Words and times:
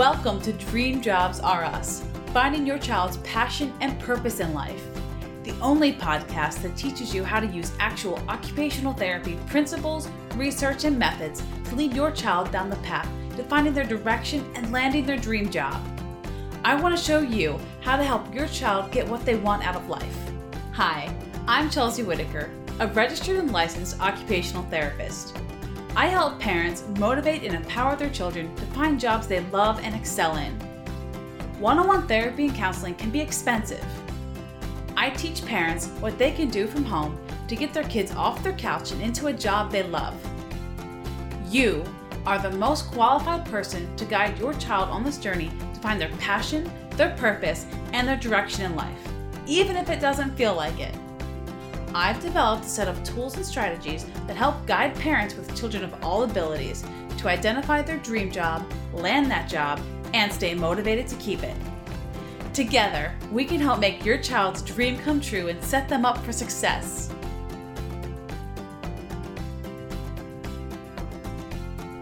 Welcome 0.00 0.40
to 0.44 0.54
Dream 0.54 1.02
Jobs 1.02 1.40
Are 1.40 1.62
Us, 1.62 2.02
finding 2.32 2.66
your 2.66 2.78
child's 2.78 3.18
passion 3.18 3.70
and 3.82 4.00
purpose 4.00 4.40
in 4.40 4.54
life. 4.54 4.82
The 5.42 5.52
only 5.60 5.92
podcast 5.92 6.62
that 6.62 6.74
teaches 6.74 7.14
you 7.14 7.22
how 7.22 7.38
to 7.38 7.46
use 7.46 7.72
actual 7.78 8.18
occupational 8.26 8.94
therapy 8.94 9.38
principles, 9.46 10.08
research, 10.36 10.84
and 10.84 10.98
methods 10.98 11.42
to 11.66 11.74
lead 11.74 11.92
your 11.92 12.10
child 12.12 12.50
down 12.50 12.70
the 12.70 12.76
path 12.76 13.06
to 13.36 13.44
finding 13.44 13.74
their 13.74 13.84
direction 13.84 14.50
and 14.54 14.72
landing 14.72 15.04
their 15.04 15.18
dream 15.18 15.50
job. 15.50 15.78
I 16.64 16.80
want 16.80 16.96
to 16.96 17.04
show 17.04 17.18
you 17.20 17.60
how 17.82 17.98
to 17.98 18.02
help 18.02 18.34
your 18.34 18.48
child 18.48 18.92
get 18.92 19.06
what 19.06 19.26
they 19.26 19.36
want 19.36 19.66
out 19.66 19.76
of 19.76 19.90
life. 19.90 20.16
Hi, 20.72 21.14
I'm 21.46 21.68
Chelsea 21.68 22.04
Whitaker, 22.04 22.48
a 22.78 22.86
registered 22.86 23.36
and 23.36 23.52
licensed 23.52 24.00
occupational 24.00 24.62
therapist. 24.70 25.36
I 25.96 26.06
help 26.06 26.38
parents 26.38 26.84
motivate 26.98 27.42
and 27.42 27.54
empower 27.54 27.96
their 27.96 28.10
children 28.10 28.54
to 28.56 28.66
find 28.66 29.00
jobs 29.00 29.26
they 29.26 29.40
love 29.46 29.80
and 29.80 29.94
excel 29.94 30.36
in. 30.36 30.52
One 31.58 31.78
on 31.78 31.88
one 31.88 32.06
therapy 32.06 32.46
and 32.46 32.54
counseling 32.54 32.94
can 32.94 33.10
be 33.10 33.20
expensive. 33.20 33.84
I 34.96 35.10
teach 35.10 35.44
parents 35.44 35.88
what 35.98 36.16
they 36.16 36.30
can 36.30 36.48
do 36.48 36.66
from 36.66 36.84
home 36.84 37.18
to 37.48 37.56
get 37.56 37.74
their 37.74 37.84
kids 37.84 38.12
off 38.12 38.42
their 38.42 38.52
couch 38.52 38.92
and 38.92 39.02
into 39.02 39.26
a 39.26 39.32
job 39.32 39.72
they 39.72 39.82
love. 39.82 40.14
You 41.48 41.84
are 42.24 42.38
the 42.38 42.50
most 42.50 42.90
qualified 42.92 43.44
person 43.46 43.94
to 43.96 44.04
guide 44.04 44.38
your 44.38 44.54
child 44.54 44.90
on 44.90 45.02
this 45.02 45.18
journey 45.18 45.50
to 45.74 45.80
find 45.80 46.00
their 46.00 46.14
passion, 46.18 46.70
their 46.92 47.16
purpose, 47.16 47.66
and 47.92 48.06
their 48.06 48.16
direction 48.16 48.64
in 48.64 48.76
life, 48.76 49.08
even 49.46 49.76
if 49.76 49.90
it 49.90 50.00
doesn't 50.00 50.36
feel 50.36 50.54
like 50.54 50.78
it. 50.78 50.94
I've 51.92 52.20
developed 52.20 52.66
a 52.66 52.68
set 52.68 52.86
of 52.86 53.02
tools 53.02 53.36
and 53.36 53.44
strategies 53.44 54.04
that 54.28 54.36
help 54.36 54.64
guide 54.64 54.94
parents 54.94 55.34
with 55.34 55.56
children 55.56 55.82
of 55.82 55.92
all 56.04 56.22
abilities 56.22 56.84
to 57.18 57.28
identify 57.28 57.82
their 57.82 57.98
dream 57.98 58.30
job, 58.30 58.64
land 58.92 59.28
that 59.32 59.48
job, 59.48 59.80
and 60.14 60.32
stay 60.32 60.54
motivated 60.54 61.08
to 61.08 61.16
keep 61.16 61.42
it. 61.42 61.56
Together, 62.54 63.12
we 63.32 63.44
can 63.44 63.58
help 63.58 63.80
make 63.80 64.04
your 64.04 64.18
child's 64.18 64.62
dream 64.62 64.98
come 64.98 65.20
true 65.20 65.48
and 65.48 65.60
set 65.64 65.88
them 65.88 66.04
up 66.04 66.18
for 66.18 66.30
success. 66.30 67.12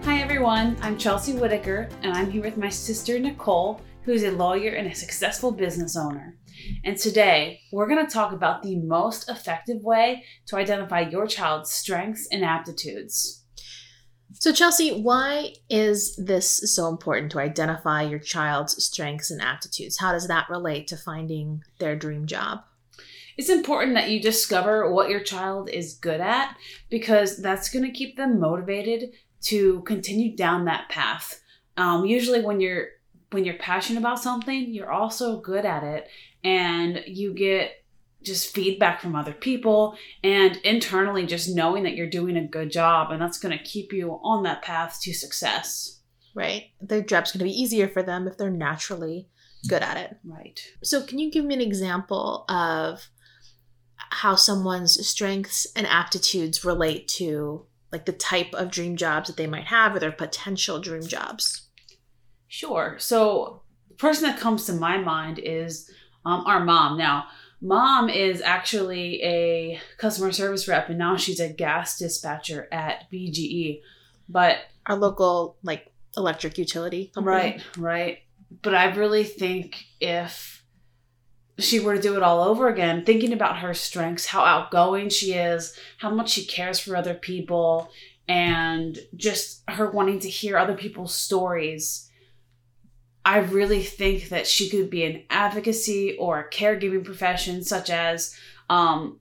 Hi 0.03 0.21
everyone, 0.21 0.77
I'm 0.83 0.99
Chelsea 0.99 1.33
Whitaker, 1.33 1.89
and 2.03 2.13
I'm 2.13 2.31
here 2.31 2.43
with 2.43 2.59
my 2.59 2.69
sister 2.69 3.19
Nicole, 3.19 3.81
who's 4.03 4.23
a 4.23 4.33
lawyer 4.33 4.73
and 4.73 4.87
a 4.87 4.95
successful 4.95 5.51
business 5.51 5.97
owner. 5.97 6.35
And 6.85 6.97
today, 6.97 7.61
we're 7.73 7.89
going 7.89 8.05
to 8.05 8.13
talk 8.13 8.33
about 8.33 8.63
the 8.63 8.77
most 8.77 9.29
effective 9.29 9.83
way 9.83 10.25
to 10.47 10.57
identify 10.57 11.01
your 11.01 11.27
child's 11.27 11.71
strengths 11.71 12.29
and 12.31 12.45
aptitudes. 12.45 13.45
So, 14.35 14.53
Chelsea, 14.53 15.01
why 15.01 15.55
is 15.71 16.15
this 16.17 16.75
so 16.75 16.89
important 16.89 17.33
to 17.33 17.41
identify 17.41 18.03
your 18.03 18.19
child's 18.19 18.83
strengths 18.85 19.31
and 19.31 19.41
aptitudes? 19.41 19.99
How 19.99 20.13
does 20.13 20.29
that 20.29 20.51
relate 20.51 20.87
to 20.89 20.97
finding 20.97 21.63
their 21.79 21.97
dream 21.97 22.27
job? 22.27 22.61
It's 23.39 23.49
important 23.49 23.95
that 23.95 24.11
you 24.11 24.21
discover 24.21 24.93
what 24.93 25.09
your 25.09 25.21
child 25.21 25.71
is 25.71 25.95
good 25.95 26.21
at 26.21 26.57
because 26.91 27.39
that's 27.39 27.71
going 27.71 27.85
to 27.85 27.91
keep 27.91 28.17
them 28.17 28.41
motivated 28.41 29.13
to 29.43 29.81
continue 29.83 30.37
down 30.37 30.65
that 30.65 30.89
path. 30.89 31.41
Um, 31.77 32.05
usually, 32.05 32.43
when 32.43 32.61
you're 32.61 32.89
when 33.31 33.45
you're 33.45 33.59
passionate 33.59 34.01
about 34.01 34.21
something, 34.21 34.73
you're 34.73 34.93
also 34.93 35.41
good 35.41 35.65
at 35.65 35.83
it 35.83 36.09
and 36.43 37.03
you 37.07 37.35
get 37.35 37.73
just 38.23 38.55
feedback 38.55 39.01
from 39.01 39.15
other 39.15 39.33
people 39.33 39.97
and 40.25 40.57
internally 40.59 41.25
just 41.25 41.55
knowing 41.55 41.85
that 41.85 41.95
you're 41.95 42.09
doing 42.09 42.37
a 42.37 42.47
good 42.47 42.71
job 42.71 43.11
and 43.11 43.23
that's 43.23 43.39
going 43.39 43.57
to 43.57 43.65
keep 43.65 43.93
you 43.93 44.19
on 44.23 44.43
that 44.43 44.63
path 44.63 44.99
to 45.03 45.13
success. 45.13 46.01
Right. 46.35 46.71
Their 46.81 47.03
job's 47.03 47.33
going 47.33 47.41
to 47.41 47.45
be 47.45 47.61
easier 47.61 47.89
for 47.89 48.03
them 48.03 48.27
if 48.27 48.37
they're 48.37 48.51
naturally 48.51 49.29
good 49.69 49.83
at 49.83 49.97
it. 49.97 50.17
Right. 50.25 50.61
So, 50.83 51.03
can 51.03 51.19
you 51.19 51.31
give 51.31 51.45
me 51.45 51.55
an 51.55 51.61
example 51.61 52.45
of 52.49 53.09
how 53.97 54.37
someone's 54.37 55.07
strengths 55.07 55.67
and 55.75 55.87
aptitudes 55.87 56.65
relate 56.65 57.09
to 57.09 57.67
like 57.93 58.07
the 58.07 58.13
type 58.13 58.53
of 58.55 58.71
dream 58.71 58.97
jobs 58.97 59.29
that 59.29 59.37
they 59.37 59.47
might 59.47 59.67
have 59.67 59.95
or 59.95 59.99
their 59.99 60.13
potential 60.13 60.81
dream 60.81 61.07
jobs? 61.07 61.68
Sure. 62.49 62.97
So, 62.99 63.63
the 63.89 63.95
person 63.95 64.25
that 64.25 64.41
comes 64.41 64.65
to 64.67 64.73
my 64.73 64.99
mind 64.99 65.39
is 65.39 65.91
um, 66.25 66.45
our 66.47 66.65
mom. 66.65 66.99
Now, 66.99 67.27
mom 67.61 68.09
is 68.09 68.41
actually 68.41 69.23
a 69.23 69.81
customer 69.99 70.33
service 70.33 70.67
rep, 70.67 70.89
and 70.89 70.99
now 70.99 71.17
she's 71.17 71.41
a 71.41 71.53
gas 71.53 71.99
dispatcher 71.99 72.69
at 72.73 73.11
BGE. 73.13 73.83
But 74.29 74.59
our 74.87 74.97
local 74.97 75.57
like 75.63 75.93
electric 76.17 76.59
utility 76.59 77.11
company. 77.15 77.37
Right, 77.37 77.63
right. 77.77 78.19
But 78.63 78.75
I 78.75 78.95
really 78.95 79.25
think 79.25 79.85
if 80.01 80.65
she 81.59 81.81
were 81.81 81.97
to 81.97 82.03
do 82.03 82.17
it 82.17 82.23
all 82.23 82.43
over 82.43 82.69
again, 82.69 83.05
thinking 83.05 83.33
about 83.33 83.59
her 83.59 83.75
strengths, 83.75 84.27
how 84.27 84.45
outgoing 84.45 85.09
she 85.09 85.35
is, 85.35 85.77
how 85.99 86.11
much 86.11 86.31
she 86.31 86.47
cares 86.47 86.79
for 86.79 86.97
other 86.97 87.15
people, 87.15 87.91
and 88.29 88.99
just 89.17 89.63
her 89.69 89.91
wanting 89.91 90.21
to 90.21 90.29
hear 90.29 90.57
other 90.57 90.75
people's 90.75 91.15
stories 91.15 92.08
I 93.29 93.41
really 93.41 93.83
think 93.83 94.31
that 94.31 94.47
she 94.47 94.71
could 94.71 94.89
be 94.89 95.05
an 95.05 95.23
advocacy 95.29 96.17
or 96.17 96.41
a 96.41 96.49
caregiving 96.49 97.05
profession, 97.05 97.63
such 97.63 97.91
as 97.91 98.35
um, 98.71 99.21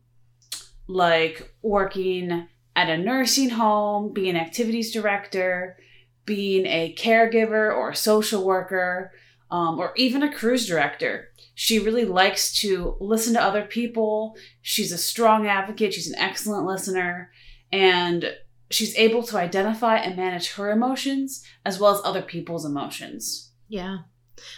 like 0.87 1.53
working 1.61 2.47
at 2.73 2.89
a 2.89 2.97
nursing 2.97 3.49
home, 3.49 4.13
being 4.13 4.29
an 4.29 4.37
activities 4.37 4.93
director, 4.93 5.75
being 6.23 6.65
a 6.67 6.95
caregiver 6.97 7.75
or 7.75 7.89
a 7.89 7.95
social 7.97 8.45
worker, 8.45 9.11
um, 9.51 9.77
or 9.77 9.91
even 9.97 10.23
a 10.23 10.33
cruise 10.33 10.65
director. 10.65 11.27
She 11.53 11.77
really 11.77 12.05
likes 12.05 12.57
to 12.61 12.95
listen 13.01 13.33
to 13.33 13.43
other 13.43 13.63
people. 13.63 14.37
She's 14.61 14.93
a 14.93 14.97
strong 14.97 15.47
advocate, 15.47 15.93
she's 15.93 16.09
an 16.09 16.17
excellent 16.17 16.65
listener, 16.65 17.29
and 17.73 18.33
she's 18.71 18.95
able 18.95 19.23
to 19.23 19.37
identify 19.37 19.97
and 19.97 20.15
manage 20.15 20.53
her 20.53 20.71
emotions 20.71 21.43
as 21.65 21.77
well 21.77 21.93
as 21.93 21.99
other 22.05 22.21
people's 22.21 22.63
emotions. 22.63 23.47
Yeah. 23.67 23.99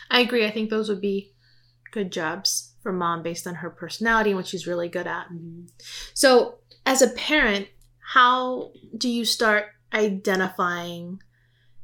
I 0.10 0.22
agree. 0.22 0.46
I 0.46 0.52
think 0.52 0.70
those 0.70 0.90
would 0.90 1.02
be 1.02 1.34
good 1.92 2.12
jobs 2.12 2.74
for 2.82 2.92
mom 2.92 3.24
based 3.24 3.48
on 3.48 3.56
her 3.56 3.70
personality 3.70 4.32
and 4.32 4.38
what 4.38 4.48
she's 4.48 4.68
really 4.68 4.90
good 4.90 5.08
at. 5.08 5.26
Mm-hmm. 5.28 5.66
So, 6.14 6.60
as 6.86 7.02
a 7.02 7.10
parent, 7.10 7.68
how 8.14 8.72
do 8.98 9.10
you 9.10 9.26
start 9.26 9.68
identifying 9.94 11.22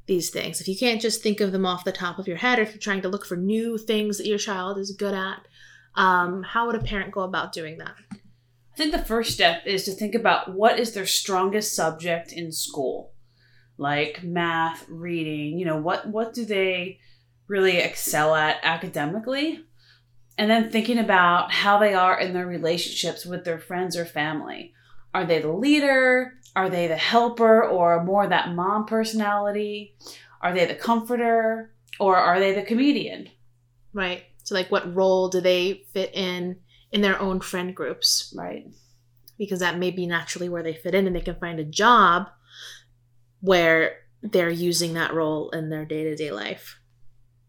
these 0.08 0.30
things? 0.30 0.62
If 0.62 0.68
you 0.68 0.78
can't 0.78 1.02
just 1.02 1.22
think 1.22 1.40
of 1.40 1.52
them 1.52 1.66
off 1.66 1.84
the 1.84 1.92
top 1.92 2.18
of 2.18 2.28
your 2.28 2.38
head, 2.38 2.60
or 2.60 2.64
if 2.64 2.72
you're 2.72 2.80
trying 2.80 3.02
to 3.02 3.10
look 3.10 3.26
for 3.26 3.38
new 3.38 3.78
things 3.78 4.18
that 4.18 4.28
your 4.28 4.38
child 4.38 4.78
is 4.78 4.92
good 4.92 5.14
at, 5.14 5.48
um, 5.96 6.44
how 6.44 6.66
would 6.68 6.76
a 6.76 6.84
parent 6.84 7.12
go 7.12 7.22
about 7.22 7.54
doing 7.54 7.78
that? 7.78 7.96
I 8.12 8.78
think 8.78 8.92
the 8.92 9.00
first 9.00 9.32
step 9.32 9.66
is 9.66 9.86
to 9.86 9.92
think 9.92 10.16
about 10.16 10.54
what 10.54 10.80
is 10.80 10.94
their 10.94 11.06
strongest 11.06 11.76
subject 11.76 12.34
in 12.34 12.52
school, 12.52 13.14
like 13.78 14.22
math, 14.24 14.86
reading. 14.90 15.58
You 15.58 15.66
know, 15.66 15.78
what 15.78 16.10
what 16.10 16.34
do 16.34 16.44
they 16.44 17.00
really 17.48 17.78
excel 17.78 18.36
at 18.36 18.58
academically 18.64 19.64
and 20.38 20.50
then 20.50 20.70
thinking 20.70 20.98
about 20.98 21.52
how 21.52 21.80
they 21.80 21.94
are 21.94 22.20
in 22.20 22.34
their 22.34 22.48
relationships 22.48 23.26
with 23.26 23.46
their 23.46 23.60
friends 23.60 23.96
or 23.96 24.06
family. 24.06 24.74
Are 25.14 25.26
they 25.26 25.42
the 25.42 25.52
leader? 25.52 26.34
Are 26.56 26.70
they 26.70 26.88
the 26.88 26.98
helper 26.98 27.64
or 27.64 28.04
more 28.04 28.28
that 28.28 28.54
mom 28.54 28.86
personality? 28.86 29.96
Are 30.42 30.54
they 30.54 30.66
the 30.66 30.76
comforter 30.76 31.72
or 32.00 32.18
are 32.18 32.40
they 32.40 32.54
the 32.54 32.64
comedian? 32.64 33.30
Right. 33.94 34.24
So 34.44 34.56
like 34.56 34.72
what 34.72 34.94
role 34.94 35.30
do 35.30 35.40
they 35.40 35.86
fit 35.94 36.14
in 36.14 36.58
in 36.92 37.02
their 37.02 37.20
own 37.20 37.40
friend 37.40 37.76
groups? 37.76 38.34
Right. 38.36 38.68
Because 39.38 39.60
that 39.60 39.78
may 39.78 39.92
be 39.92 40.06
naturally 40.06 40.50
where 40.50 40.64
they 40.64 40.74
fit 40.74 40.96
in 40.96 41.08
and 41.08 41.16
they 41.16 41.22
can 41.22 41.36
find 41.36 41.60
a 41.60 41.66
job 41.66 42.30
where 43.40 43.98
they're 44.22 44.50
using 44.50 44.94
that 44.94 45.14
role 45.14 45.50
in 45.52 45.70
their 45.70 45.86
day-to-day 45.86 46.32
life 46.32 46.80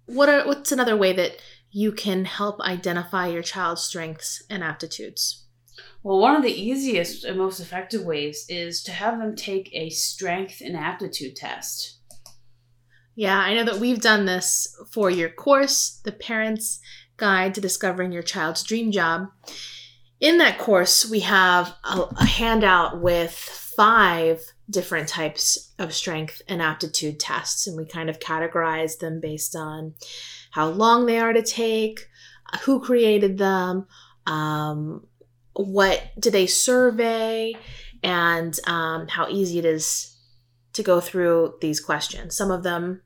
what 0.06 0.28
are 0.28 0.46
what's 0.46 0.72
another 0.72 0.96
way 0.96 1.12
that 1.12 1.36
you 1.70 1.92
can 1.92 2.24
help 2.24 2.60
identify 2.60 3.26
your 3.26 3.42
child's 3.42 3.82
strengths 3.82 4.42
and 4.48 4.62
aptitudes? 4.62 5.44
Well, 6.02 6.20
one 6.20 6.36
of 6.36 6.42
the 6.42 6.52
easiest 6.52 7.24
and 7.24 7.36
most 7.36 7.60
effective 7.60 8.04
ways 8.04 8.46
is 8.48 8.82
to 8.84 8.92
have 8.92 9.18
them 9.18 9.34
take 9.34 9.70
a 9.72 9.90
strength 9.90 10.60
and 10.60 10.76
aptitude 10.76 11.36
test. 11.36 11.98
Yeah, 13.16 13.38
I 13.38 13.54
know 13.54 13.64
that 13.64 13.80
we've 13.80 14.00
done 14.00 14.24
this 14.24 14.76
for 14.92 15.10
your 15.10 15.30
course, 15.30 16.00
The 16.04 16.12
Parent's 16.12 16.80
Guide 17.16 17.54
to 17.54 17.60
Discovering 17.60 18.12
Your 18.12 18.22
Child's 18.22 18.62
Dream 18.62 18.92
Job. 18.92 19.28
In 20.20 20.38
that 20.38 20.58
course, 20.58 21.08
we 21.08 21.20
have 21.20 21.74
a, 21.84 22.02
a 22.16 22.26
handout 22.26 23.00
with 23.00 23.65
five 23.76 24.42
different 24.68 25.08
types 25.08 25.72
of 25.78 25.94
strength 25.94 26.42
and 26.48 26.62
aptitude 26.62 27.20
tests, 27.20 27.66
and 27.66 27.76
we 27.76 27.84
kind 27.84 28.10
of 28.10 28.18
categorize 28.18 28.98
them 28.98 29.20
based 29.20 29.54
on 29.54 29.94
how 30.52 30.68
long 30.68 31.06
they 31.06 31.18
are 31.18 31.32
to 31.32 31.42
take, 31.42 32.08
who 32.62 32.80
created 32.80 33.38
them, 33.38 33.86
um, 34.26 35.06
what 35.54 36.02
do 36.18 36.30
they 36.30 36.46
survey, 36.46 37.54
and 38.02 38.58
um, 38.66 39.08
how 39.08 39.28
easy 39.28 39.58
it 39.58 39.64
is 39.64 40.16
to 40.72 40.82
go 40.82 41.00
through 41.00 41.54
these 41.60 41.80
questions. 41.80 42.36
Some 42.36 42.50
of 42.50 42.62
them 42.62 43.02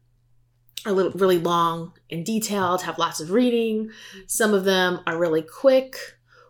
are 0.87 0.93
little, 0.93 1.13
really 1.13 1.39
long 1.39 1.93
and 2.11 2.25
detailed, 2.25 2.83
have 2.83 2.99
lots 2.99 3.21
of 3.21 3.31
reading. 3.31 3.91
Some 4.27 4.55
of 4.55 4.65
them 4.65 5.01
are 5.07 5.19
really 5.19 5.43
quick. 5.43 5.97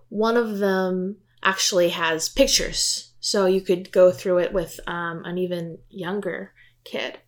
One 0.09 0.37
of 0.37 0.59
them 0.59 1.17
actually 1.43 1.91
has 1.91 2.29
pictures, 2.29 3.10
so 3.21 3.47
you 3.47 3.61
could 3.61 3.93
go 3.93 4.11
through 4.11 4.39
it 4.39 4.53
with 4.53 4.81
um, 4.87 5.25
an 5.25 5.39
even 5.39 5.79
younger 5.89 6.53
kid. 6.85 7.19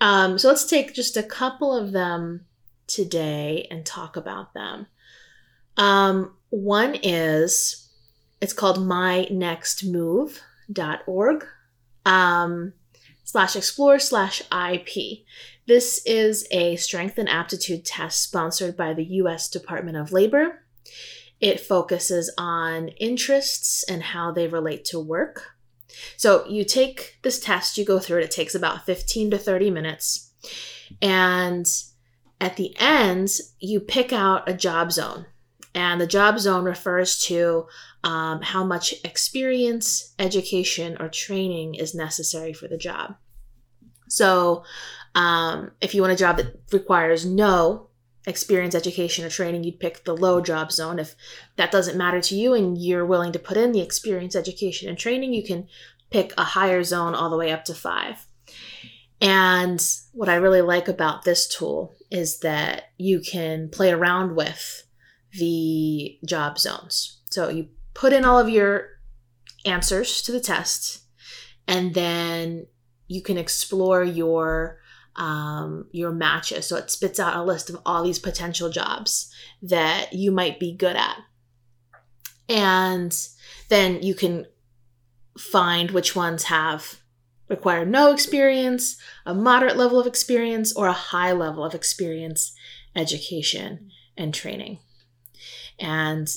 Um, 0.00 0.38
so 0.38 0.48
let's 0.48 0.66
take 0.66 0.94
just 0.94 1.16
a 1.16 1.22
couple 1.22 1.76
of 1.76 1.92
them 1.92 2.46
today 2.86 3.66
and 3.70 3.86
talk 3.86 4.16
about 4.16 4.54
them. 4.54 4.86
Um, 5.76 6.34
one 6.50 6.96
is 7.02 7.88
it's 8.40 8.52
called 8.52 8.78
mynextmove.org 8.78 11.46
um, 12.04 12.72
slash 13.24 13.56
explore 13.56 13.98
slash 13.98 14.42
IP. 14.52 15.24
This 15.66 16.02
is 16.04 16.46
a 16.50 16.76
strength 16.76 17.16
and 17.16 17.26
aptitude 17.28 17.86
test 17.86 18.22
sponsored 18.22 18.76
by 18.76 18.92
the 18.92 19.04
US 19.04 19.48
Department 19.48 19.96
of 19.96 20.12
Labor. 20.12 20.60
It 21.40 21.60
focuses 21.60 22.32
on 22.38 22.88
interests 22.88 23.84
and 23.88 24.02
how 24.02 24.32
they 24.32 24.46
relate 24.46 24.84
to 24.86 25.00
work. 25.00 25.54
So 26.16 26.46
you 26.48 26.64
take 26.64 27.18
this 27.22 27.38
test, 27.38 27.78
you 27.78 27.84
go 27.84 27.98
through 27.98 28.18
it, 28.18 28.24
it 28.24 28.30
takes 28.30 28.54
about 28.54 28.86
15 28.86 29.30
to 29.32 29.38
30 29.38 29.70
minutes. 29.70 30.32
And 31.00 31.66
at 32.40 32.56
the 32.56 32.74
end, 32.78 33.30
you 33.60 33.80
pick 33.80 34.12
out 34.12 34.48
a 34.48 34.54
job 34.54 34.92
zone. 34.92 35.26
And 35.74 36.00
the 36.00 36.06
job 36.06 36.38
zone 36.38 36.64
refers 36.64 37.18
to 37.24 37.66
um, 38.04 38.42
how 38.42 38.64
much 38.64 38.94
experience, 39.04 40.14
education, 40.18 40.96
or 41.00 41.08
training 41.08 41.74
is 41.74 41.94
necessary 41.94 42.52
for 42.52 42.68
the 42.68 42.76
job. 42.76 43.16
So, 44.08 44.62
um, 45.16 45.72
if 45.80 45.94
you 45.94 46.02
want 46.02 46.12
a 46.12 46.16
job 46.16 46.36
that 46.36 46.60
requires 46.70 47.24
no 47.26 47.88
experience, 48.26 48.74
education, 48.74 49.24
or 49.24 49.30
training, 49.30 49.64
you'd 49.64 49.80
pick 49.80 50.04
the 50.04 50.16
low 50.16 50.40
job 50.40 50.72
zone. 50.72 50.98
If 50.98 51.14
that 51.56 51.70
doesn't 51.70 51.98
matter 51.98 52.20
to 52.22 52.34
you 52.34 52.54
and 52.54 52.78
you're 52.78 53.04
willing 53.06 53.32
to 53.32 53.38
put 53.38 53.56
in 53.56 53.72
the 53.72 53.80
experience, 53.80 54.34
education, 54.34 54.88
and 54.88 54.98
training, 54.98 55.34
you 55.34 55.42
can 55.42 55.68
pick 56.10 56.32
a 56.38 56.44
higher 56.44 56.82
zone 56.82 57.14
all 57.14 57.30
the 57.30 57.36
way 57.36 57.52
up 57.52 57.64
to 57.66 57.74
five. 57.74 58.26
And 59.20 59.84
what 60.12 60.28
I 60.28 60.36
really 60.36 60.60
like 60.60 60.88
about 60.88 61.24
this 61.24 61.46
tool 61.48 61.94
is 62.10 62.40
that 62.40 62.90
you 62.98 63.20
can 63.20 63.68
play 63.68 63.90
around 63.90 64.36
with 64.36 64.86
the 65.38 66.18
job 66.26 66.58
zones. 66.58 67.20
So 67.30 67.48
you 67.48 67.68
put 67.94 68.12
in 68.12 68.24
all 68.24 68.38
of 68.38 68.48
your 68.48 68.88
answers 69.64 70.22
to 70.22 70.32
the 70.32 70.40
test, 70.40 71.02
and 71.66 71.94
then 71.94 72.66
you 73.08 73.22
can 73.22 73.38
explore 73.38 74.04
your 74.04 74.78
um, 75.16 75.86
your 75.92 76.12
matches. 76.12 76.66
So 76.66 76.76
it 76.76 76.90
spits 76.90 77.20
out 77.20 77.36
a 77.36 77.42
list 77.42 77.70
of 77.70 77.80
all 77.86 78.02
these 78.02 78.18
potential 78.18 78.70
jobs 78.70 79.32
that 79.62 80.12
you 80.12 80.30
might 80.30 80.58
be 80.58 80.72
good 80.72 80.96
at. 80.96 81.18
And 82.48 83.16
then 83.68 84.02
you 84.02 84.14
can 84.14 84.46
find 85.38 85.90
which 85.90 86.14
ones 86.14 86.44
have 86.44 87.00
require 87.48 87.84
no 87.84 88.12
experience, 88.12 88.96
a 89.26 89.34
moderate 89.34 89.76
level 89.76 90.00
of 90.00 90.06
experience, 90.06 90.74
or 90.74 90.86
a 90.86 90.92
high 90.92 91.32
level 91.32 91.64
of 91.64 91.74
experience, 91.74 92.54
education, 92.96 93.90
and 94.16 94.32
training. 94.32 94.78
And 95.78 96.28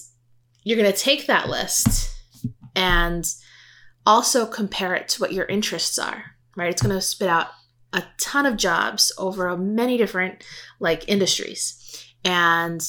you're 0.64 0.78
going 0.78 0.92
to 0.92 0.98
take 0.98 1.28
that 1.28 1.48
list 1.48 2.14
and 2.76 3.26
also 4.06 4.46
compare 4.46 4.96
it 4.96 5.08
to 5.10 5.22
what 5.22 5.34
your 5.34 5.46
interests 5.46 5.98
are, 5.98 6.36
right? 6.56 6.70
It's 6.70 6.82
going 6.82 6.96
to 6.96 7.02
spit 7.02 7.30
out 7.30 7.48
a 7.98 8.06
ton 8.20 8.46
of 8.46 8.56
jobs 8.58 9.12
over 9.18 9.58
many 9.58 9.98
different 9.98 10.44
like 10.80 11.10
industries. 11.10 12.06
And 12.24 12.80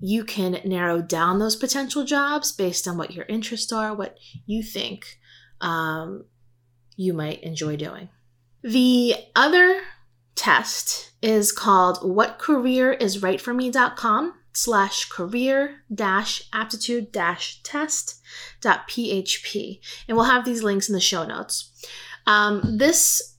you 0.00 0.24
can 0.24 0.60
narrow 0.64 1.00
down 1.00 1.38
those 1.38 1.54
potential 1.54 2.02
jobs 2.04 2.50
based 2.52 2.88
on 2.88 2.98
what 2.98 3.12
your 3.12 3.26
interests 3.26 3.72
are, 3.72 3.94
what 3.94 4.18
you 4.44 4.64
think 4.64 5.20
um, 5.60 6.24
you 6.96 7.14
might 7.14 7.44
enjoy 7.44 7.76
doing. 7.76 8.08
The 8.62 9.14
other 9.36 9.82
test 10.34 11.12
is 11.22 11.52
called 11.52 11.98
whatcareerisrightforme.com 11.98 14.34
slash 14.52 15.08
career 15.08 15.84
dash 15.94 16.42
aptitude 16.52 17.12
dash 17.12 17.62
test 17.62 18.20
dot 18.62 18.88
php 18.88 19.78
and 20.08 20.16
we'll 20.16 20.24
have 20.24 20.46
these 20.46 20.62
links 20.62 20.88
in 20.88 20.94
the 20.94 21.00
show 21.00 21.26
notes 21.26 21.70
um, 22.26 22.78
this 22.78 23.35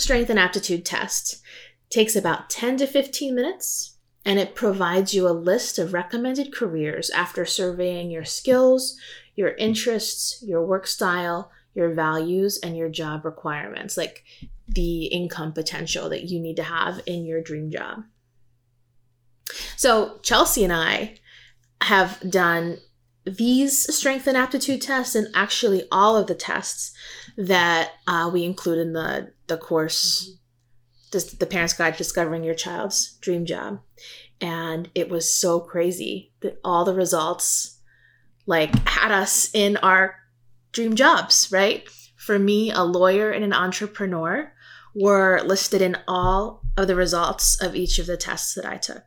strength 0.00 0.30
and 0.30 0.38
aptitude 0.38 0.84
test. 0.84 1.42
Takes 1.88 2.16
about 2.16 2.50
10 2.50 2.78
to 2.78 2.86
15 2.86 3.34
minutes 3.34 3.96
and 4.24 4.38
it 4.38 4.54
provides 4.54 5.14
you 5.14 5.26
a 5.26 5.30
list 5.30 5.78
of 5.78 5.92
recommended 5.92 6.54
careers 6.54 7.10
after 7.10 7.44
surveying 7.44 8.10
your 8.10 8.24
skills 8.24 8.98
your 9.34 9.50
interests 9.56 10.44
your 10.46 10.64
work 10.64 10.86
style 10.86 11.50
your 11.74 11.94
values 11.94 12.58
and 12.62 12.76
your 12.76 12.88
job 12.88 13.24
requirements 13.24 13.96
like 13.96 14.24
the 14.68 15.06
income 15.06 15.52
potential 15.52 16.08
that 16.08 16.24
you 16.24 16.40
need 16.40 16.56
to 16.56 16.62
have 16.62 17.00
in 17.06 17.24
your 17.24 17.40
dream 17.40 17.70
job. 17.70 18.04
So 19.76 20.18
Chelsea 20.22 20.64
and 20.64 20.72
I 20.72 21.16
have 21.80 22.20
done 22.28 22.78
these 23.24 23.94
strength 23.94 24.26
and 24.26 24.36
aptitude 24.36 24.80
tests 24.80 25.14
and 25.14 25.28
actually 25.34 25.84
all 25.92 26.16
of 26.16 26.26
the 26.26 26.34
tests 26.34 26.92
that 27.36 27.92
uh, 28.06 28.30
we 28.32 28.44
include 28.44 28.78
in 28.78 28.92
the 28.92 29.32
the 29.46 29.56
course 29.56 30.34
mm-hmm. 31.12 31.36
the 31.38 31.46
parents 31.46 31.74
guide 31.74 31.92
to 31.92 31.98
discovering 31.98 32.44
your 32.44 32.54
child's 32.54 33.12
dream 33.20 33.44
job 33.44 33.80
and 34.40 34.90
it 34.94 35.08
was 35.08 35.32
so 35.32 35.60
crazy 35.60 36.32
that 36.40 36.58
all 36.64 36.84
the 36.84 36.94
results 36.94 37.80
like 38.46 38.74
had 38.88 39.12
us 39.12 39.50
in 39.54 39.76
our 39.78 40.16
dream 40.72 40.94
jobs 40.94 41.50
right 41.52 41.88
for 42.16 42.38
me 42.38 42.70
a 42.70 42.82
lawyer 42.82 43.30
and 43.30 43.44
an 43.44 43.52
entrepreneur 43.52 44.52
were 44.94 45.40
listed 45.44 45.82
in 45.82 45.96
all 46.08 46.62
of 46.76 46.86
the 46.86 46.96
results 46.96 47.60
of 47.60 47.76
each 47.76 47.98
of 47.98 48.06
the 48.06 48.16
tests 48.16 48.54
that 48.54 48.64
i 48.64 48.76
took 48.76 49.04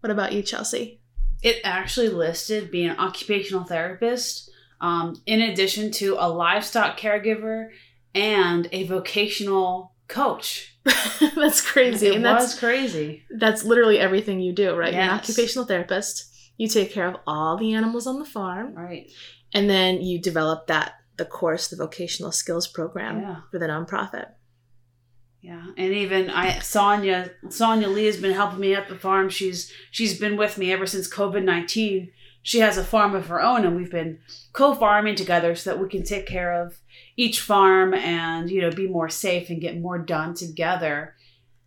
what 0.00 0.10
about 0.10 0.32
you, 0.32 0.42
Chelsea? 0.42 0.99
It 1.42 1.60
actually 1.64 2.08
listed 2.08 2.70
being 2.70 2.90
an 2.90 2.98
occupational 2.98 3.64
therapist, 3.64 4.50
um, 4.80 5.20
in 5.26 5.40
addition 5.40 5.90
to 5.92 6.16
a 6.18 6.28
livestock 6.28 6.98
caregiver 6.98 7.68
and 8.14 8.68
a 8.72 8.84
vocational 8.84 9.94
coach. 10.08 10.76
that's 11.36 11.60
crazy. 11.60 12.08
It 12.08 12.14
and 12.16 12.24
was 12.24 12.32
that's 12.32 12.58
crazy. 12.58 13.24
That's 13.38 13.64
literally 13.64 13.98
everything 13.98 14.40
you 14.40 14.52
do, 14.52 14.74
right? 14.74 14.92
Yes. 14.92 14.94
You're 15.04 15.12
an 15.14 15.18
occupational 15.20 15.66
therapist. 15.66 16.26
You 16.56 16.68
take 16.68 16.92
care 16.92 17.08
of 17.08 17.16
all 17.26 17.56
the 17.56 17.72
animals 17.74 18.06
on 18.06 18.18
the 18.18 18.24
farm. 18.24 18.74
Right. 18.74 19.10
And 19.54 19.68
then 19.68 20.00
you 20.02 20.20
develop 20.20 20.66
that 20.66 20.94
the 21.16 21.24
course, 21.24 21.68
the 21.68 21.76
vocational 21.76 22.32
skills 22.32 22.66
program 22.66 23.20
Yeah. 23.20 23.36
for 23.50 23.58
the 23.58 23.66
nonprofit. 23.66 24.26
Yeah, 25.42 25.64
and 25.78 25.94
even 25.94 26.28
I 26.28 26.58
Sonia 26.58 27.30
Sonia 27.48 27.88
Lee 27.88 28.04
has 28.04 28.18
been 28.18 28.34
helping 28.34 28.60
me 28.60 28.74
at 28.74 28.88
the 28.88 28.96
farm. 28.96 29.30
She's 29.30 29.72
she's 29.90 30.18
been 30.18 30.36
with 30.36 30.58
me 30.58 30.70
ever 30.70 30.86
since 30.86 31.08
COVID 31.08 31.44
nineteen. 31.44 32.12
She 32.42 32.60
has 32.60 32.76
a 32.76 32.84
farm 32.84 33.14
of 33.14 33.28
her 33.28 33.40
own, 33.40 33.64
and 33.64 33.74
we've 33.74 33.90
been 33.90 34.18
co-farming 34.52 35.14
together 35.14 35.54
so 35.54 35.70
that 35.70 35.80
we 35.80 35.88
can 35.88 36.02
take 36.02 36.26
care 36.26 36.52
of 36.62 36.78
each 37.16 37.40
farm 37.40 37.94
and 37.94 38.50
you 38.50 38.60
know 38.60 38.70
be 38.70 38.86
more 38.86 39.08
safe 39.08 39.48
and 39.48 39.62
get 39.62 39.80
more 39.80 39.98
done 39.98 40.34
together. 40.34 41.14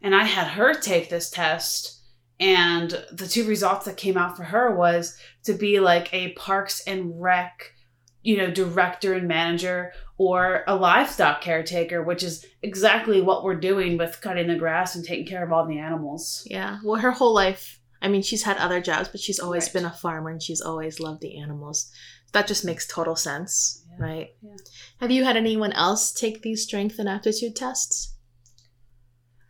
And 0.01 0.13
I 0.13 0.25
had 0.25 0.49
her 0.49 0.75
take 0.75 1.09
this 1.09 1.31
test, 1.31 1.99
and 2.39 2.91
the 3.11 3.27
two 3.27 3.45
results 3.45 3.85
that 3.85 3.97
came 3.97 4.17
out 4.17 4.37
for 4.37 4.43
her 4.43 4.75
was 4.75 5.17
to 5.45 5.53
be 5.53 5.79
like 5.79 6.13
a 6.13 6.33
Parks 6.33 6.83
and 6.85 7.19
Rec, 7.19 7.73
you 8.21 8.37
know, 8.37 8.51
director 8.51 9.13
and 9.13 9.27
manager 9.27 9.93
or 10.17 10.63
a 10.67 10.75
livestock 10.75 11.41
caretaker, 11.41 12.03
which 12.03 12.23
is 12.23 12.45
exactly 12.61 13.21
what 13.21 13.43
we're 13.43 13.55
doing 13.59 13.97
with 13.97 14.19
cutting 14.21 14.47
the 14.47 14.55
grass 14.55 14.95
and 14.95 15.03
taking 15.03 15.25
care 15.25 15.43
of 15.43 15.51
all 15.51 15.65
the 15.65 15.79
animals. 15.79 16.45
Yeah. 16.49 16.79
Well, 16.83 17.01
her 17.01 17.11
whole 17.11 17.33
life, 17.33 17.79
I 18.01 18.07
mean, 18.09 18.21
she's 18.21 18.43
had 18.43 18.57
other 18.57 18.79
jobs, 18.81 19.09
but 19.09 19.19
she's 19.19 19.39
always 19.39 19.65
Right. 19.65 19.73
been 19.73 19.85
a 19.85 19.91
farmer 19.91 20.29
and 20.29 20.41
she's 20.41 20.61
always 20.61 20.99
loved 20.99 21.21
the 21.21 21.37
animals. 21.37 21.91
That 22.31 22.47
just 22.47 22.63
makes 22.65 22.87
total 22.87 23.15
sense, 23.15 23.83
Yeah. 23.89 24.05
right? 24.05 24.29
Yeah. 24.41 24.55
Have 24.99 25.11
you 25.11 25.23
had 25.23 25.35
anyone 25.37 25.73
else 25.73 26.11
take 26.11 26.41
these 26.41 26.63
strength 26.63 26.99
and 26.99 27.09
aptitude 27.09 27.55
tests? 27.55 28.13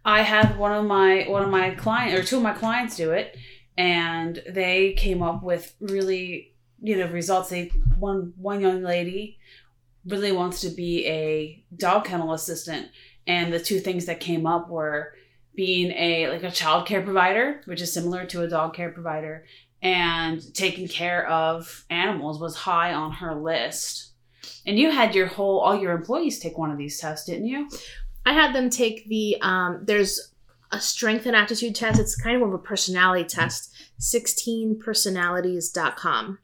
I 0.05 0.21
had 0.21 0.57
one 0.57 0.73
of 0.73 0.85
my 0.85 1.25
one 1.29 1.43
of 1.43 1.49
my 1.49 1.71
client 1.71 2.17
or 2.17 2.23
two 2.23 2.37
of 2.37 2.43
my 2.43 2.53
clients 2.53 2.97
do 2.97 3.11
it, 3.11 3.37
and 3.77 4.41
they 4.49 4.93
came 4.93 5.21
up 5.23 5.43
with 5.43 5.75
really 5.79 6.53
you 6.81 6.97
know 6.97 7.07
results. 7.07 7.49
They 7.49 7.67
one 7.97 8.33
one 8.35 8.59
young 8.59 8.83
lady 8.83 9.37
really 10.05 10.31
wants 10.31 10.61
to 10.61 10.69
be 10.69 11.05
a 11.07 11.63
dog 11.75 12.05
kennel 12.05 12.33
assistant, 12.33 12.87
and 13.27 13.53
the 13.53 13.59
two 13.59 13.79
things 13.79 14.05
that 14.05 14.19
came 14.19 14.45
up 14.45 14.69
were 14.69 15.15
being 15.55 15.91
a 15.91 16.29
like 16.29 16.43
a 16.43 16.51
child 16.51 16.85
care 16.87 17.01
provider, 17.01 17.61
which 17.65 17.81
is 17.81 17.93
similar 17.93 18.25
to 18.25 18.41
a 18.41 18.47
dog 18.47 18.73
care 18.73 18.91
provider, 18.91 19.45
and 19.81 20.53
taking 20.53 20.87
care 20.87 21.27
of 21.27 21.83
animals 21.89 22.39
was 22.39 22.55
high 22.55 22.93
on 22.93 23.11
her 23.11 23.35
list. 23.35 24.11
And 24.65 24.79
you 24.79 24.91
had 24.91 25.15
your 25.15 25.27
whole 25.27 25.59
all 25.59 25.75
your 25.75 25.91
employees 25.93 26.39
take 26.39 26.57
one 26.57 26.71
of 26.71 26.77
these 26.77 26.97
tests, 26.99 27.25
didn't 27.25 27.47
you? 27.47 27.69
I 28.25 28.31
had 28.33 28.55
them 28.55 28.69
take 28.69 29.07
the 29.07 29.37
um, 29.41 29.81
there's 29.83 30.31
a 30.71 30.79
strength 30.79 31.25
and 31.27 31.35
aptitude 31.35 31.75
test. 31.75 31.99
It's 31.99 32.15
kind 32.15 32.41
of 32.41 32.53
a 32.53 32.57
personality 32.57 33.25
test. 33.25 33.71
16personalities.com. 33.99 36.39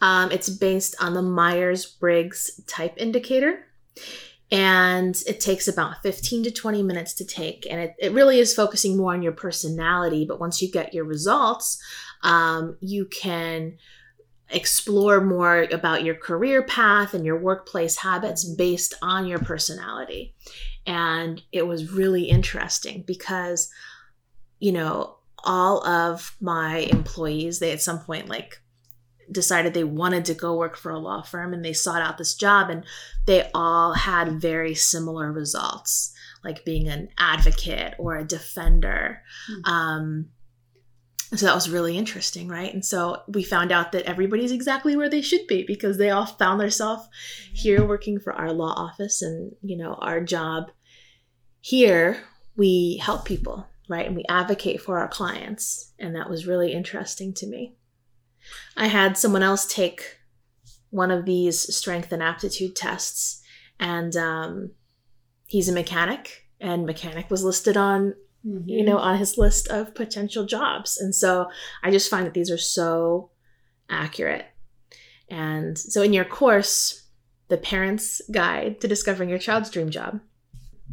Um, 0.00 0.32
it's 0.32 0.48
based 0.48 0.94
on 1.00 1.14
the 1.14 1.22
Myers 1.22 1.86
Briggs 1.86 2.60
type 2.66 2.94
indicator. 2.96 3.66
And 4.52 5.16
it 5.28 5.40
takes 5.40 5.68
about 5.68 6.02
15 6.02 6.44
to 6.44 6.50
20 6.50 6.82
minutes 6.82 7.14
to 7.14 7.24
take. 7.24 7.66
And 7.70 7.80
it, 7.80 7.94
it 7.98 8.12
really 8.12 8.40
is 8.40 8.54
focusing 8.54 8.96
more 8.96 9.12
on 9.12 9.22
your 9.22 9.32
personality. 9.32 10.24
But 10.24 10.40
once 10.40 10.60
you 10.60 10.70
get 10.70 10.92
your 10.92 11.04
results, 11.04 11.80
um, 12.22 12.76
you 12.80 13.04
can 13.04 13.78
explore 14.50 15.20
more 15.20 15.68
about 15.70 16.02
your 16.02 16.16
career 16.16 16.62
path 16.62 17.14
and 17.14 17.24
your 17.24 17.38
workplace 17.38 17.96
habits 17.96 18.44
based 18.44 18.94
on 19.00 19.26
your 19.26 19.38
personality. 19.38 20.34
And 20.84 21.40
it 21.52 21.66
was 21.66 21.92
really 21.92 22.24
interesting 22.24 23.04
because, 23.06 23.70
you 24.58 24.72
know, 24.72 25.18
all 25.44 25.86
of 25.86 26.36
my 26.40 26.78
employees, 26.78 27.60
they 27.60 27.70
at 27.70 27.80
some 27.80 28.00
point 28.00 28.28
like 28.28 28.60
decided 29.30 29.74
they 29.74 29.84
wanted 29.84 30.24
to 30.24 30.34
go 30.34 30.56
work 30.56 30.76
for 30.76 30.90
a 30.90 30.98
law 30.98 31.22
firm 31.22 31.52
and 31.52 31.64
they 31.64 31.72
sought 31.72 32.02
out 32.02 32.18
this 32.18 32.34
job 32.34 32.70
and 32.70 32.84
they 33.26 33.48
all 33.54 33.94
had 33.94 34.40
very 34.40 34.74
similar 34.74 35.32
results 35.32 36.12
like 36.42 36.64
being 36.64 36.88
an 36.88 37.08
advocate 37.18 37.94
or 37.98 38.16
a 38.16 38.24
defender. 38.24 39.22
Mm-hmm. 39.50 39.72
um, 39.72 40.28
so 41.32 41.46
that 41.46 41.54
was 41.54 41.70
really 41.70 41.96
interesting 41.96 42.48
right? 42.48 42.74
And 42.74 42.84
so 42.84 43.22
we 43.28 43.44
found 43.44 43.70
out 43.70 43.92
that 43.92 44.06
everybody's 44.06 44.50
exactly 44.50 44.96
where 44.96 45.08
they 45.08 45.22
should 45.22 45.46
be 45.46 45.62
because 45.64 45.96
they 45.96 46.10
all 46.10 46.26
found 46.26 46.60
themselves 46.60 47.08
here 47.52 47.86
working 47.86 48.18
for 48.18 48.32
our 48.32 48.52
law 48.52 48.72
office 48.76 49.22
and 49.22 49.54
you 49.62 49.76
know 49.76 49.94
our 49.94 50.20
job 50.20 50.72
here. 51.60 52.20
We 52.56 52.96
help 52.96 53.24
people 53.24 53.66
right? 53.90 54.06
And 54.06 54.14
we 54.14 54.24
advocate 54.28 54.80
for 54.80 54.98
our 54.98 55.08
clients 55.08 55.92
and 55.98 56.14
that 56.14 56.30
was 56.30 56.46
really 56.46 56.72
interesting 56.72 57.34
to 57.34 57.46
me 57.46 57.74
I 58.76 58.86
had 58.86 59.16
someone 59.16 59.42
else 59.42 59.66
take 59.66 60.18
one 60.90 61.10
of 61.10 61.24
these 61.24 61.74
strength 61.74 62.12
and 62.12 62.22
aptitude 62.22 62.76
tests, 62.76 63.42
and 63.78 64.16
um, 64.16 64.70
he's 65.46 65.68
a 65.68 65.72
mechanic, 65.72 66.48
and 66.60 66.86
mechanic 66.86 67.30
was 67.30 67.44
listed 67.44 67.76
on 67.76 68.14
mm-hmm. 68.46 68.68
you 68.68 68.84
know 68.84 68.98
on 68.98 69.18
his 69.18 69.38
list 69.38 69.68
of 69.68 69.94
potential 69.94 70.44
jobs, 70.44 70.98
and 70.98 71.14
so 71.14 71.48
I 71.82 71.90
just 71.90 72.10
find 72.10 72.26
that 72.26 72.34
these 72.34 72.50
are 72.50 72.58
so 72.58 73.30
accurate. 73.88 74.46
And 75.28 75.78
so 75.78 76.02
in 76.02 76.12
your 76.12 76.24
course, 76.24 77.06
the 77.48 77.56
Parent's 77.56 78.20
Guide 78.32 78.80
to 78.80 78.88
Discovering 78.88 79.28
Your 79.28 79.38
Child's 79.38 79.70
Dream 79.70 79.90
Job, 79.90 80.20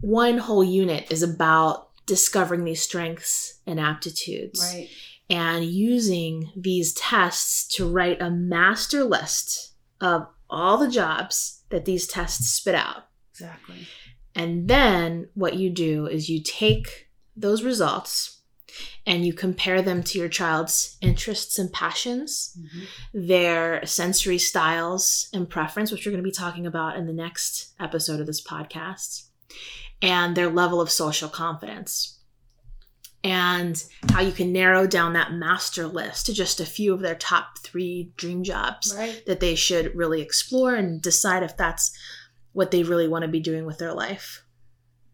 one 0.01 0.37
whole 0.37 0.63
unit 0.63 1.11
is 1.11 1.23
about 1.23 1.89
discovering 2.05 2.63
these 2.63 2.81
strengths 2.81 3.59
and 3.65 3.79
aptitudes. 3.79 4.61
Right 4.73 4.89
and 5.29 5.65
using 5.65 6.51
these 6.55 6.93
tests 6.93 7.67
to 7.75 7.89
write 7.89 8.21
a 8.21 8.31
master 8.31 9.03
list 9.03 9.73
of 9.99 10.27
all 10.49 10.77
the 10.77 10.89
jobs 10.89 11.63
that 11.69 11.85
these 11.85 12.07
tests 12.07 12.49
spit 12.49 12.75
out. 12.75 13.07
Exactly. 13.31 13.87
And 14.35 14.67
then 14.67 15.29
what 15.33 15.55
you 15.55 15.69
do 15.69 16.05
is 16.05 16.29
you 16.29 16.41
take 16.41 17.09
those 17.35 17.63
results 17.63 18.41
and 19.05 19.25
you 19.25 19.33
compare 19.33 19.81
them 19.81 20.03
to 20.03 20.19
your 20.19 20.29
child's 20.29 20.97
interests 21.01 21.57
and 21.57 21.71
passions, 21.71 22.57
mm-hmm. 22.57 23.27
their 23.27 23.85
sensory 23.85 24.37
styles 24.37 25.29
and 25.33 25.49
preference, 25.49 25.91
which 25.91 26.05
we're 26.05 26.11
going 26.11 26.23
to 26.23 26.27
be 26.27 26.31
talking 26.31 26.67
about 26.67 26.97
in 26.97 27.07
the 27.07 27.13
next 27.13 27.73
episode 27.79 28.19
of 28.19 28.27
this 28.27 28.45
podcast, 28.45 29.27
and 30.01 30.35
their 30.35 30.49
level 30.49 30.79
of 30.79 30.91
social 30.91 31.29
confidence 31.29 32.16
and 33.23 33.83
how 34.11 34.21
you 34.21 34.31
can 34.31 34.53
narrow 34.53 34.87
down 34.87 35.13
that 35.13 35.33
master 35.33 35.87
list 35.87 36.25
to 36.27 36.33
just 36.33 36.59
a 36.59 36.65
few 36.65 36.93
of 36.93 37.01
their 37.01 37.15
top 37.15 37.57
three 37.59 38.11
dream 38.15 38.43
jobs 38.43 38.93
right. 38.97 39.23
that 39.25 39.39
they 39.39 39.55
should 39.55 39.95
really 39.95 40.21
explore 40.21 40.75
and 40.75 41.01
decide 41.01 41.43
if 41.43 41.57
that's 41.57 41.97
what 42.53 42.71
they 42.71 42.83
really 42.83 43.07
want 43.07 43.23
to 43.23 43.27
be 43.27 43.39
doing 43.39 43.65
with 43.65 43.79
their 43.79 43.93
life. 43.93 44.43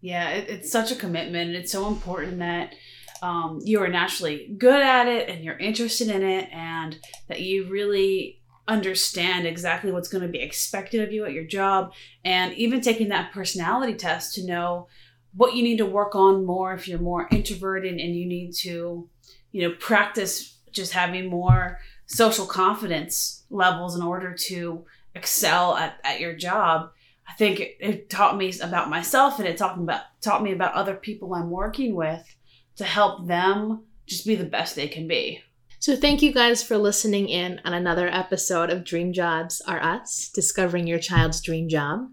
Yeah, 0.02 0.30
it, 0.30 0.50
it's 0.50 0.72
such 0.72 0.92
a 0.92 0.96
commitment. 0.96 1.50
And 1.50 1.56
it's 1.56 1.72
so 1.72 1.88
important 1.88 2.40
that 2.40 2.76
um, 3.22 3.60
you 3.64 3.82
are 3.82 3.88
naturally 3.88 4.54
good 4.58 4.82
at 4.82 5.08
it 5.08 5.30
and 5.30 5.44
you're 5.44 5.58
interested 5.58 6.10
in 6.10 6.24
it, 6.24 6.50
and 6.52 7.00
that 7.30 7.40
you 7.40 7.70
really 7.70 8.42
understand 8.68 9.46
exactly 9.46 9.92
what's 9.92 10.10
going 10.10 10.22
to 10.22 10.28
be 10.28 10.40
expected 10.40 11.02
of 11.02 11.12
you 11.12 11.26
at 11.26 11.32
your 11.32 11.46
job, 11.46 11.94
and 12.26 12.54
even 12.54 12.82
taking 12.82 13.10
that 13.10 13.32
personality 13.32 13.94
test 13.94 14.36
to 14.36 14.46
know 14.46 14.88
what 15.36 15.56
you 15.56 15.64
need 15.64 15.78
to 15.78 15.86
work 15.86 16.16
on 16.16 16.46
more 16.46 16.74
if 16.74 16.88
you're 16.88 17.00
more 17.00 17.28
introverted 17.32 18.00
and 18.00 18.16
you 18.16 18.26
need 18.26 18.54
to, 18.54 19.10
you 19.52 19.62
know, 19.62 19.76
practice 19.80 20.58
just 20.72 20.94
having 20.94 21.30
more 21.30 21.80
social 22.06 22.46
confidence 22.46 23.44
levels 23.50 23.96
in 23.96 24.02
order 24.02 24.34
to 24.34 24.86
excel 25.16 25.76
at, 25.76 26.00
at 26.04 26.20
your 26.20 26.36
job. 26.36 26.92
I 27.28 27.34
think 27.34 27.60
it, 27.60 27.78
it 27.80 28.10
taught 28.10 28.38
me 28.38 28.54
about 28.62 28.90
myself 28.90 29.40
and 29.40 29.48
it 29.48 29.60
me 29.60 29.84
about 29.84 30.02
taught 30.22 30.44
me 30.44 30.52
about 30.52 30.74
other 30.74 30.96
people 30.96 31.34
I'm 31.34 31.50
working 31.50 31.96
with 31.96 32.36
to 32.76 32.84
help 32.84 33.28
them 33.28 33.84
just 34.06 34.26
be 34.26 34.36
the 34.36 34.44
best 34.44 34.76
they 34.76 34.88
can 34.88 35.08
be. 35.08 35.42
So, 35.80 35.96
thank 35.96 36.22
you 36.22 36.34
guys 36.34 36.64
for 36.64 36.78
listening 36.78 37.28
in 37.28 37.60
on 37.66 37.74
another 37.74 38.08
episode 38.08 38.70
of 38.70 38.86
Dream 38.86 39.12
Jobs 39.14 39.62
Are 39.68 39.82
Us 39.82 40.30
Discovering 40.34 40.88
Your 40.88 41.00
Child's 41.00 41.42
Dream 41.42 41.68
Job. 41.68 42.10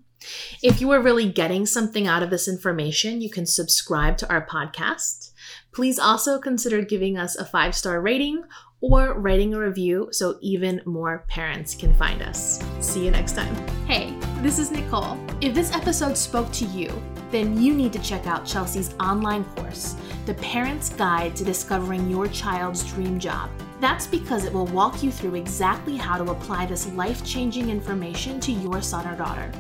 If 0.63 0.81
you 0.81 0.91
are 0.91 1.01
really 1.01 1.29
getting 1.31 1.67
something 1.67 2.07
out 2.07 2.23
of 2.23 2.31
this 2.31 2.49
information, 2.49 3.21
you 3.21 3.31
can 3.31 3.47
subscribe 3.47 4.19
to 4.19 4.29
our 4.29 4.47
podcast. 4.47 5.33
Please 5.73 5.99
also 5.99 6.39
consider 6.39 6.83
giving 6.83 7.17
us 7.17 7.37
a 7.37 7.45
five 7.45 7.75
star 7.75 8.01
rating 8.01 8.45
or 8.81 9.15
writing 9.15 9.55
a 9.55 9.59
review 9.59 10.09
so 10.11 10.39
even 10.41 10.81
more 10.85 11.25
parents 11.29 11.75
can 11.75 11.95
find 11.95 12.23
us. 12.23 12.63
See 12.81 13.05
you 13.05 13.11
next 13.11 13.33
time. 13.33 13.55
Hey, 13.87 14.15
this 14.41 14.59
is 14.59 14.71
Nicole. 14.71 15.19
If 15.41 15.55
this 15.55 15.75
episode 15.75 16.17
spoke 16.17 16.51
to 16.53 16.65
you, 16.67 16.91
then 17.31 17.61
you 17.61 17.75
need 17.75 17.93
to 17.93 17.99
check 18.01 18.27
out 18.27 18.47
Chelsea's 18.47 18.95
online 18.99 19.45
course, 19.57 19.97
The 20.27 20.35
Parent's 20.35 20.89
Guide 20.91 21.37
to 21.37 21.45
Discovering 21.45 22.11
Your 22.11 22.27
Child's 22.29 22.85
Dream 22.93 23.19
Job. 23.19 23.51
That's 23.81 24.07
because 24.07 24.45
it 24.45 24.53
will 24.53 24.67
walk 24.67 25.03
you 25.03 25.11
through 25.11 25.37
exactly 25.37 25.97
how 25.97 26.19
to 26.19 26.31
apply 26.31 26.67
this 26.67 26.87
life 26.93 27.25
changing 27.25 27.71
information 27.71 28.41
to 28.41 28.53
your 28.53 28.83
son 28.83 29.07
or 29.07 29.17
daughter. 29.17 29.51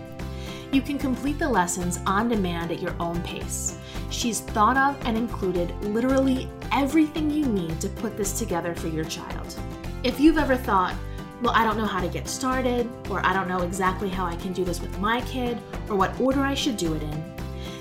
You 0.72 0.80
can 0.80 0.98
complete 0.98 1.38
the 1.40 1.48
lessons 1.48 1.98
on 2.06 2.28
demand 2.28 2.70
at 2.70 2.80
your 2.80 2.94
own 3.00 3.20
pace. 3.22 3.76
She's 4.08 4.40
thought 4.40 4.76
of 4.76 4.96
and 5.04 5.16
included 5.16 5.74
literally 5.82 6.48
everything 6.70 7.28
you 7.28 7.44
need 7.46 7.80
to 7.80 7.88
put 7.88 8.16
this 8.16 8.38
together 8.38 8.74
for 8.76 8.86
your 8.86 9.04
child. 9.04 9.58
If 10.04 10.20
you've 10.20 10.38
ever 10.38 10.56
thought, 10.56 10.94
well, 11.42 11.52
I 11.56 11.64
don't 11.64 11.76
know 11.76 11.86
how 11.86 12.00
to 12.00 12.08
get 12.08 12.28
started, 12.28 12.88
or 13.10 13.24
I 13.26 13.32
don't 13.32 13.48
know 13.48 13.62
exactly 13.62 14.08
how 14.08 14.26
I 14.26 14.36
can 14.36 14.52
do 14.52 14.64
this 14.64 14.80
with 14.80 14.96
my 15.00 15.22
kid, 15.22 15.58
or 15.88 15.96
what 15.96 16.18
order 16.20 16.42
I 16.42 16.54
should 16.54 16.76
do 16.76 16.94
it 16.94 17.02
in, 17.02 17.34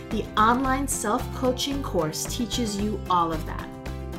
the 0.09 0.25
online 0.35 0.87
self 0.87 1.21
coaching 1.35 1.83
course 1.83 2.25
teaches 2.25 2.81
you 2.81 2.99
all 3.09 3.31
of 3.31 3.45
that. 3.45 3.67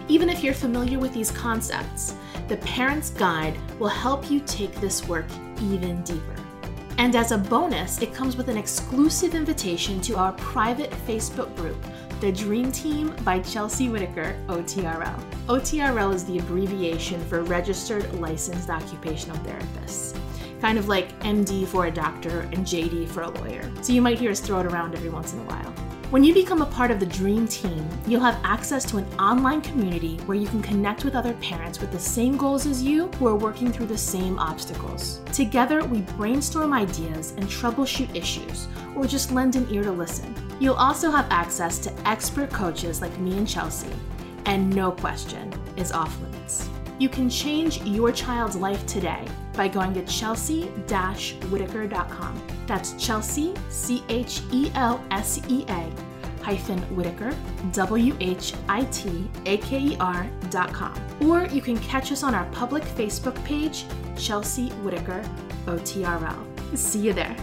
Even 0.07 0.29
if 0.29 0.45
you're 0.45 0.55
familiar 0.55 0.99
with 0.99 1.13
these 1.13 1.33
concepts, 1.33 2.15
the 2.47 2.57
Parent's 2.59 3.11
Guide 3.11 3.57
will 3.81 3.89
help 3.89 4.31
you 4.31 4.41
take 4.41 4.75
this 4.75 5.09
work 5.09 5.27
even 5.61 6.03
deeper. 6.03 6.40
And 7.01 7.17
as 7.17 7.33
a 7.33 7.39
bonus, 7.39 8.03
it 8.03 8.13
comes 8.13 8.37
with 8.37 8.49
an 8.49 8.59
exclusive 8.59 9.35
invitation 9.35 10.03
to 10.03 10.19
our 10.19 10.33
private 10.33 10.91
Facebook 11.07 11.57
group, 11.57 11.83
The 12.21 12.31
Dream 12.31 12.71
Team 12.71 13.17
by 13.25 13.39
Chelsea 13.39 13.89
Whitaker, 13.89 14.37
OTRL. 14.49 15.19
OTRL 15.47 16.13
is 16.13 16.27
the 16.27 16.41
abbreviation 16.41 17.25
for 17.25 17.43
Registered 17.43 18.13
Licensed 18.21 18.69
Occupational 18.69 19.39
Therapists. 19.39 20.15
Kind 20.61 20.77
of 20.77 20.89
like 20.89 21.19
MD 21.21 21.67
for 21.67 21.87
a 21.87 21.91
doctor 21.91 22.41
and 22.53 22.67
JD 22.67 23.09
for 23.09 23.23
a 23.23 23.31
lawyer. 23.31 23.73
So 23.81 23.95
you 23.95 24.03
might 24.03 24.19
hear 24.19 24.31
us 24.31 24.41
throw 24.41 24.61
it 24.61 24.67
around 24.67 24.95
every 24.95 25.09
once 25.09 25.33
in 25.33 25.39
a 25.39 25.45
while. 25.45 25.90
When 26.11 26.25
you 26.25 26.35
become 26.35 26.61
a 26.61 26.67
part 26.67 26.91
of 26.91 26.99
the 26.99 27.07
Dream 27.07 27.47
Team, 27.47 27.89
you'll 28.05 28.21
have 28.21 28.41
access 28.43 28.85
to 28.87 28.97
an 28.97 29.07
online 29.21 29.61
community 29.61 30.17
where 30.27 30.37
you 30.37 30.49
can 30.49 30.61
connect 30.61 31.05
with 31.05 31.15
other 31.15 31.35
parents 31.35 31.81
with 31.81 31.93
the 31.93 32.01
same 32.01 32.37
goals 32.37 32.67
as 32.67 32.83
you 32.83 33.07
who 33.13 33.29
are 33.29 33.37
working 33.37 33.71
through 33.71 33.87
the 33.87 33.97
same 33.97 34.37
obstacles. 34.37 35.21
Together, 35.33 35.85
we 35.85 36.01
brainstorm 36.01 36.73
ideas 36.73 37.31
and 37.37 37.47
troubleshoot 37.47 38.13
issues, 38.17 38.67
or 38.97 39.07
just 39.07 39.31
lend 39.31 39.55
an 39.55 39.73
ear 39.73 39.85
to 39.85 39.93
listen. 39.93 40.35
You'll 40.59 40.75
also 40.75 41.13
have 41.13 41.31
access 41.31 41.79
to 41.79 42.09
expert 42.09 42.51
coaches 42.51 43.01
like 43.01 43.17
me 43.21 43.39
and 43.39 43.47
Chelsea, 43.47 43.95
and 44.47 44.69
no 44.75 44.91
question 44.91 45.55
is 45.77 45.93
off 45.93 46.21
limits. 46.23 46.69
You 47.01 47.09
can 47.09 47.29
change 47.31 47.83
your 47.83 48.13
child's 48.13 48.55
life 48.57 48.87
today 48.87 49.25
by 49.55 49.69
going 49.69 49.95
to 49.95 50.05
chelsea-whitaker.com. 50.05 52.43
That's 52.67 52.93
Chelsea, 52.93 53.55
C 53.71 54.05
H 54.11 54.43
E 54.53 54.71
L 54.75 55.03
S 55.11 55.41
E 55.49 55.65
A, 55.71 55.91
hyphen 56.43 56.79
Whitaker, 56.95 57.35
W 57.73 58.15
H 58.21 58.53
I 58.69 58.85
T 58.85 59.31
A 59.47 59.57
K 59.57 59.79
E 59.79 59.97
R.com. 59.99 60.95
Or 61.23 61.47
you 61.47 61.63
can 61.63 61.79
catch 61.79 62.13
us 62.13 62.23
on 62.23 62.35
our 62.35 62.45
public 62.53 62.83
Facebook 62.83 63.43
page, 63.45 63.87
Chelsea 64.19 64.69
Whitaker 64.83 65.23
OTRL. 65.65 66.77
See 66.77 67.01
you 67.01 67.15
there. 67.15 67.35